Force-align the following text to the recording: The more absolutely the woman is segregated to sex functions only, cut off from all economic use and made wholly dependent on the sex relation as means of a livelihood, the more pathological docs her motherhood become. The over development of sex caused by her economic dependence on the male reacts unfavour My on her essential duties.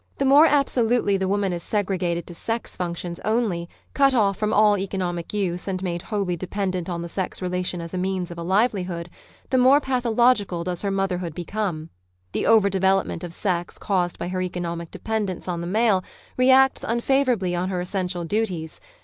The 0.17 0.25
more 0.25 0.47
absolutely 0.47 1.15
the 1.17 1.27
woman 1.27 1.53
is 1.53 1.61
segregated 1.61 2.25
to 2.25 2.33
sex 2.33 2.75
functions 2.75 3.19
only, 3.23 3.69
cut 3.93 4.15
off 4.15 4.35
from 4.35 4.51
all 4.51 4.75
economic 4.79 5.31
use 5.31 5.67
and 5.67 5.83
made 5.83 6.01
wholly 6.01 6.35
dependent 6.35 6.89
on 6.89 7.03
the 7.03 7.07
sex 7.07 7.39
relation 7.39 7.79
as 7.81 7.93
means 7.93 8.31
of 8.31 8.39
a 8.39 8.41
livelihood, 8.41 9.11
the 9.51 9.59
more 9.59 9.79
pathological 9.79 10.63
docs 10.63 10.81
her 10.81 10.89
motherhood 10.89 11.35
become. 11.35 11.91
The 12.31 12.47
over 12.47 12.67
development 12.67 13.23
of 13.23 13.31
sex 13.31 13.77
caused 13.77 14.17
by 14.17 14.29
her 14.29 14.41
economic 14.41 14.89
dependence 14.89 15.47
on 15.47 15.61
the 15.61 15.67
male 15.67 16.03
reacts 16.35 16.83
unfavour 16.83 17.37
My 17.39 17.53
on 17.53 17.69
her 17.69 17.79
essential 17.79 18.23
duties. 18.25 18.81